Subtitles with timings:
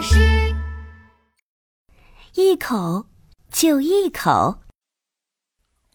[0.00, 0.16] 巴士。
[2.32, 3.04] 一口
[3.52, 4.58] 就一口，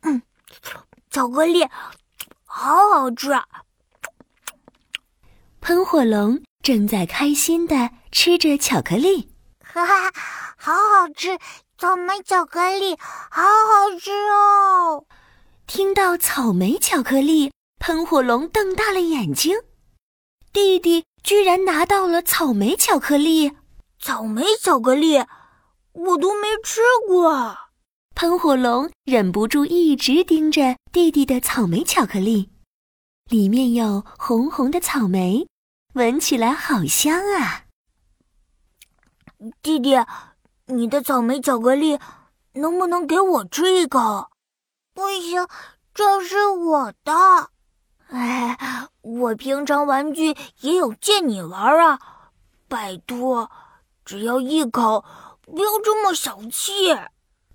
[0.01, 0.21] 嗯，
[1.09, 1.65] 巧克力
[2.45, 3.31] 好好吃。
[5.59, 9.31] 喷火龙正在开心的吃着巧克力，
[9.65, 10.11] 哈哈，
[10.55, 11.39] 好好吃！
[11.79, 12.95] 草莓巧克力
[13.31, 15.07] 好好吃哦。
[15.65, 19.57] 听到草莓巧克力，喷火龙瞪大了眼睛。
[20.53, 23.51] 弟弟居然拿到了草莓巧克力！
[24.05, 25.17] 草莓巧克力，
[25.93, 27.57] 我都没吃过。
[28.13, 32.51] 喷火龙忍不住一直盯着弟弟的草莓巧克力，
[33.31, 35.47] 里面有红红的草莓，
[35.95, 37.63] 闻起来好香啊！
[39.63, 39.95] 弟弟，
[40.67, 41.97] 你的草莓巧克力
[42.53, 44.29] 能不能给我吃一口？
[44.93, 45.47] 不行，
[45.95, 47.49] 这是我的。
[48.09, 51.99] 哎，我平常玩具也有借你玩啊！
[52.67, 53.49] 拜托，
[54.05, 55.03] 只要一口，
[55.41, 56.95] 不要这么小气。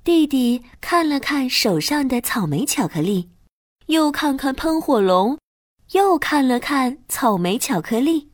[0.02, 3.30] 弟弟看了看手上的草莓巧克力，
[3.86, 5.38] 又看看喷火龙，
[5.92, 8.30] 又看了看草莓巧克力。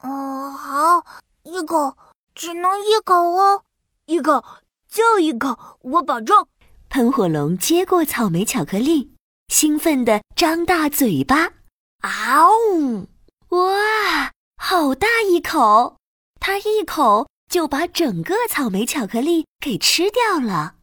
[0.00, 1.04] 哦，好，
[1.42, 1.96] 一口，
[2.34, 3.62] 只能一口哦，
[4.04, 4.44] 一口
[4.86, 6.46] 就一口，我保证。
[6.90, 9.10] 喷火龙接过草莓巧克力。
[9.48, 11.52] 兴奋地张大嘴巴，
[12.00, 13.06] 啊呜！
[13.50, 15.96] 哇，好大一口！
[16.40, 20.74] 他一口就把整个草莓巧克力给吃掉了。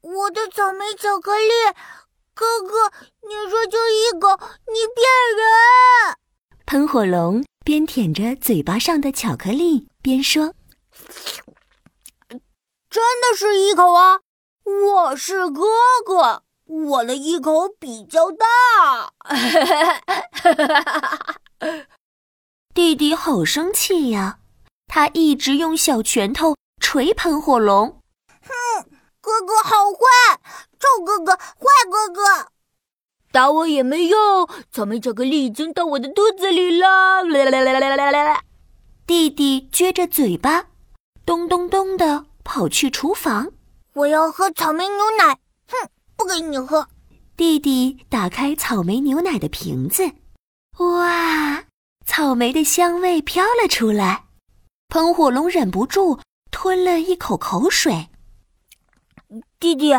[0.00, 1.50] 我的草莓巧克力，
[2.34, 2.92] 哥哥，
[3.26, 4.28] 你说就一口，
[4.68, 5.04] 你骗
[5.36, 5.42] 人！
[6.66, 10.54] 喷火龙边舔着嘴巴上的巧克力边说
[12.88, 14.20] ：“真的是一口啊！
[14.92, 15.64] 我是哥
[16.06, 19.14] 哥。”我的一口比较大，
[22.72, 24.38] 弟弟好生气呀！
[24.88, 28.00] 他一直用小拳头捶喷火龙。
[28.42, 28.84] 哼，
[29.20, 30.40] 哥哥好坏，
[30.80, 32.48] 臭哥哥，坏哥哥，
[33.30, 34.48] 打我也没用。
[34.72, 37.22] 草莓巧克力已经到我的肚子里了。
[39.06, 40.66] 弟弟撅着嘴巴，
[41.24, 43.52] 咚咚咚的跑去厨房。
[43.92, 45.38] 我要喝草莓牛奶。
[45.68, 45.88] 哼。
[46.16, 46.88] 不给你喝。
[47.36, 50.10] 弟弟打开草莓牛奶的瓶子，
[50.78, 51.62] 哇，
[52.04, 54.24] 草莓的香味飘了出来。
[54.88, 56.18] 喷火龙忍不住
[56.50, 58.08] 吞了一口口水。
[59.60, 59.92] 弟弟，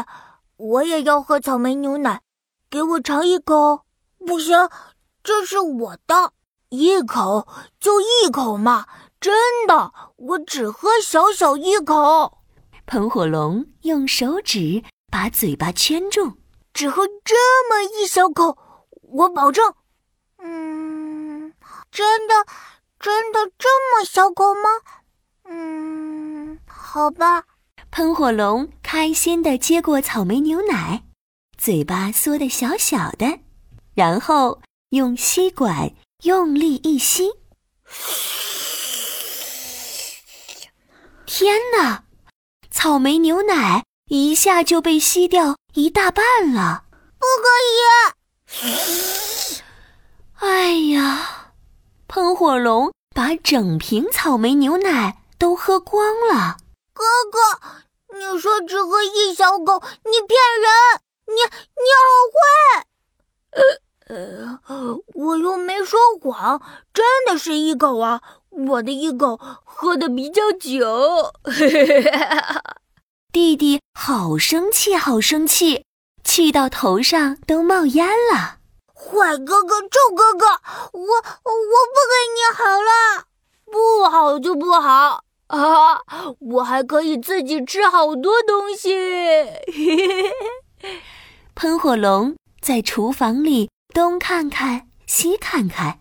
[0.58, 2.22] 我也要喝草莓牛奶，
[2.70, 3.86] 给我尝一口。
[4.26, 4.70] 不行，
[5.24, 6.34] 这是我的，
[6.70, 7.48] 一口
[7.80, 8.88] 就一口嘛，
[9.20, 9.34] 真
[9.68, 12.40] 的，我只喝小小一口。
[12.86, 14.84] 喷火龙用手指。
[15.12, 16.34] 把嘴巴圈住，
[16.72, 17.36] 只喝这
[17.68, 18.56] 么一小口，
[19.02, 19.74] 我保证。
[20.38, 21.52] 嗯，
[21.90, 22.36] 真的，
[23.00, 24.70] 真的这么小狗吗？
[25.46, 27.46] 嗯，好吧。
[27.92, 31.04] 喷火龙开心的接过草莓牛奶，
[31.58, 33.40] 嘴巴缩得小小的，
[33.96, 35.92] 然后用吸管
[36.24, 37.32] 用力一吸。
[41.26, 42.04] 天哪，
[42.70, 43.84] 草莓牛奶！
[44.10, 46.86] 一下就被吸掉一大半了，
[47.20, 47.48] 不可
[48.66, 49.62] 以！
[50.40, 51.54] 哎呀，
[52.08, 56.56] 喷火龙把整瓶草莓牛奶都喝光了。
[56.94, 61.02] 哥哥，你说只喝一小口，你骗人！
[61.28, 61.34] 你
[61.76, 62.86] 你好坏！
[64.08, 66.62] 呃呃，我又没说谎，
[66.94, 68.22] 真的是一口啊！
[68.52, 71.34] 我的一口喝的比较久。
[73.34, 75.84] 弟弟好生气，好生气，
[76.24, 78.59] 气到头上都冒烟了。
[79.02, 80.46] 坏哥哥，臭哥哥，
[80.92, 83.28] 我我不跟你好了，
[83.72, 86.02] 不好就不好啊！
[86.40, 88.94] 我还可以自己吃好多东西。
[91.56, 96.00] 喷火龙在厨房里东看看，西看看，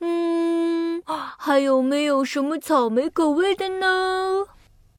[0.00, 1.02] 嗯，
[1.38, 4.46] 还有没有什么草莓口味的呢？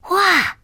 [0.10, 0.58] 哇！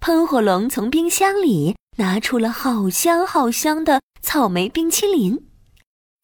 [0.00, 5.47] 喷火龙从冰箱里拿出了好香好香的草莓冰淇淋，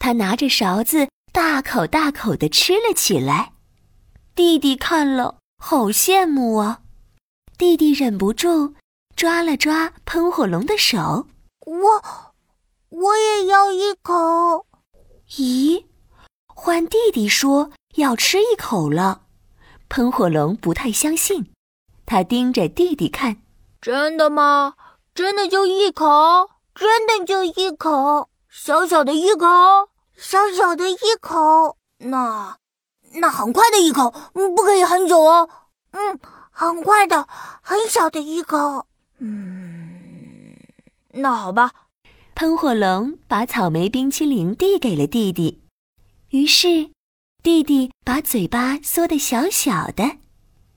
[0.05, 3.55] 他拿着勺子大口大口的吃了起来。
[4.35, 6.83] 弟弟看了好羡慕啊！
[7.57, 8.75] 弟弟忍不住
[9.17, 11.27] 抓了抓喷火龙的手，
[11.65, 12.05] 我
[12.91, 14.67] 我也要一口。
[15.31, 15.87] 咦，
[16.49, 19.23] 换弟弟说要吃一口了，
[19.89, 21.51] 喷火龙不太相信，
[22.05, 23.39] 他盯着弟弟看。
[23.81, 24.75] 真的吗？
[25.15, 26.51] 真的就一口？
[26.75, 28.29] 真的就一口？
[28.51, 29.47] 小小的一口？
[30.17, 31.77] 小小的一口？
[31.99, 32.57] 那
[33.15, 35.49] 那很快的一口，不可以很久哦。
[35.93, 36.19] 嗯，
[36.51, 37.29] 很快的，
[37.63, 38.87] 很小的一口。
[39.19, 40.57] 嗯，
[41.13, 41.71] 那好吧。
[42.35, 45.63] 喷火龙把草莓冰淇淋递给了弟弟，
[46.31, 46.91] 于是
[47.45, 50.19] 弟弟把嘴巴缩得小小的，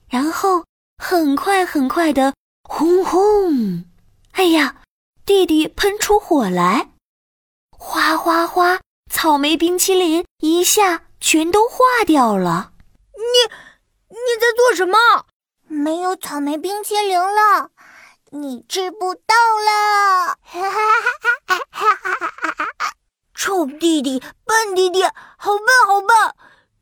[0.07, 0.65] 然后
[0.97, 3.85] 很快很快的，轰轰！
[4.33, 4.83] 哎呀，
[5.25, 6.91] 弟弟喷出火来，
[7.71, 8.79] 哗哗哗！
[9.19, 12.73] 草莓冰淇淋一下全都化掉了。
[13.15, 13.51] 你
[14.09, 14.95] 你在做什么？
[15.63, 17.71] 没有草莓冰淇淋了，
[18.29, 19.33] 你吃不到
[19.65, 20.37] 了。
[23.33, 26.09] 臭弟弟，笨弟弟，好笨好笨！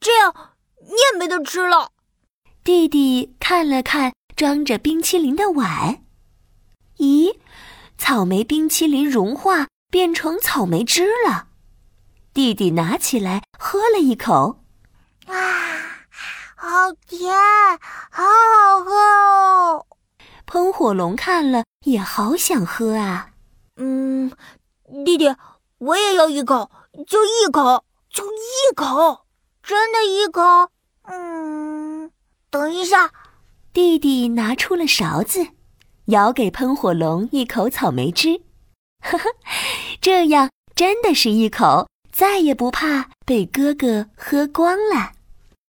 [0.01, 0.35] 这样
[0.81, 1.91] 你也没得吃了。
[2.65, 6.03] 弟弟看了看装着冰淇淋的碗，
[6.97, 7.37] 咦，
[7.97, 11.47] 草莓冰淇淋融化变成草莓汁了。
[12.35, 14.59] 弟弟拿起来喝了一口，
[15.25, 15.33] 啊，
[16.57, 17.33] 好甜，
[18.11, 19.85] 好好喝哦！
[20.45, 23.29] 喷火龙看了也好想喝啊。
[23.77, 24.29] 嗯，
[25.05, 25.33] 弟弟，
[25.77, 26.69] 我也要一口，
[27.07, 29.21] 就一口，就一口，
[29.63, 30.41] 真的一口。
[31.03, 32.11] 嗯，
[32.49, 33.13] 等一下，
[33.71, 35.47] 弟弟拿出了勺子，
[36.07, 38.41] 舀给喷火龙一口草莓汁，
[38.99, 39.23] 呵呵，
[40.01, 41.87] 这样真的是一口。
[42.17, 45.14] 再也不怕被哥哥喝光了。